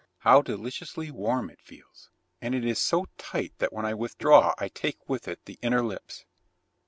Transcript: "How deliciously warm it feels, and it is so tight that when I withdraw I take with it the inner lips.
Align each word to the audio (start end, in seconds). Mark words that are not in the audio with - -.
"How 0.21 0.41
deliciously 0.41 1.11
warm 1.11 1.51
it 1.51 1.61
feels, 1.61 2.09
and 2.41 2.55
it 2.55 2.65
is 2.65 2.79
so 2.79 3.05
tight 3.19 3.53
that 3.59 3.71
when 3.71 3.85
I 3.85 3.93
withdraw 3.93 4.55
I 4.57 4.67
take 4.67 5.07
with 5.07 5.27
it 5.27 5.45
the 5.45 5.59
inner 5.61 5.83
lips. 5.83 6.25